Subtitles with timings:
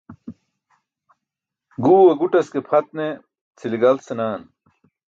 [1.83, 3.05] Guwe guṭas ke pʰat ne
[3.57, 4.41] cʰile galt senaan.